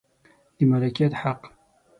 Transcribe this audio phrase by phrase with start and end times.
[0.57, 1.41] د مالکیت حق